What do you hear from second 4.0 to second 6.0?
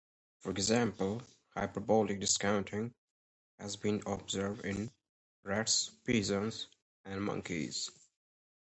observed in rats,